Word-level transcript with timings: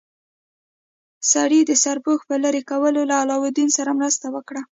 سړي 1.31 1.59
د 1.65 1.71
سرپوښ 1.83 2.19
په 2.29 2.35
لرې 2.43 2.61
کولو 2.69 3.01
کې 3.03 3.07
له 3.09 3.15
علاوالدین 3.21 3.69
سره 3.77 3.97
مرسته 3.99 4.25
وکړه. 4.35 4.61